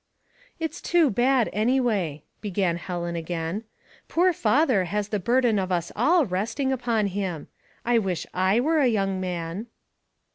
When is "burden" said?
5.19-5.59